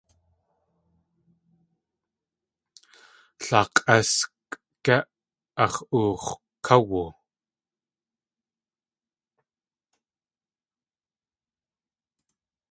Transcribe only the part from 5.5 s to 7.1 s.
ax̲ oox̲ káwu?